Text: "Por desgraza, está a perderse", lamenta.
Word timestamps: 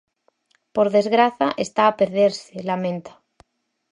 "Por 0.75 0.87
desgraza, 0.97 1.47
está 1.65 1.83
a 1.87 1.95
perderse", 1.99 2.55
lamenta. 2.69 3.11